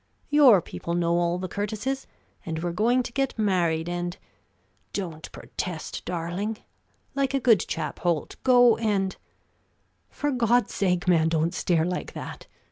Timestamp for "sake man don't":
10.73-11.53